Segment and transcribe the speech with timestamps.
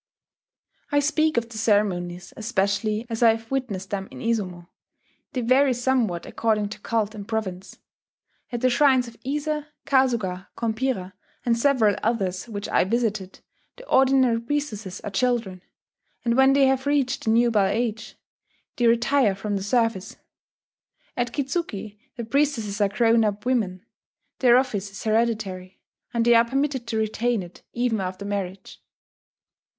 [0.91, 4.67] I speak of the ceremonies especially as I have witnessed them in Izumo:
[5.33, 7.77] they vary somewhat according to cult and province.
[8.51, 11.13] At the shrines of Ise, Kasuga, Kompira,
[11.45, 13.41] and several others which I visited,
[13.77, 15.61] the ordinary priestesses are children;
[16.25, 18.15] and when they have reached the nubile age,
[18.77, 20.17] they retire from the service.
[21.15, 23.85] At Kitzuki the priestesses are grown up women:
[24.39, 25.79] their office is hereditary;
[26.11, 28.81] and they are permitted to retain it even after marriage.